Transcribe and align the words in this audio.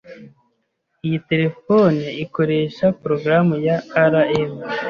Iyi 1.05 1.19
terefone 1.29 2.05
ikoresha 2.23 2.85
progaramu 3.01 3.55
ya 3.67 3.77
ARM. 4.03 4.53